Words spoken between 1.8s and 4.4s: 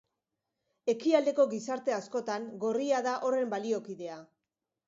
askotan gorria da horren baliokidea.